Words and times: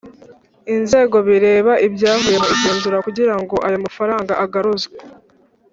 inzego 0.75 1.17
bireba 1.27 1.73
ibyavuye 1.87 2.37
mu 2.43 2.47
igenzura 2.55 2.97
kugirango 3.05 3.55
ayo 3.67 3.77
mafaranga 3.85 4.31
agaruzwe 4.43 4.95